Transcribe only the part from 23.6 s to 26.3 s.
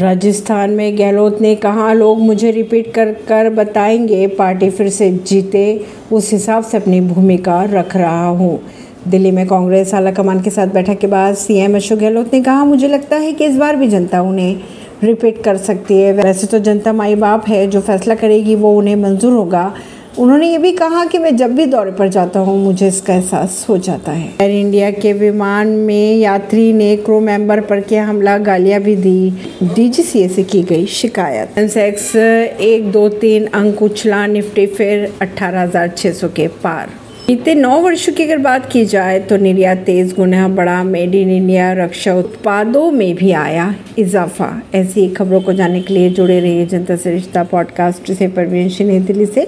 हो जाता है। एयर इंडिया के विमान में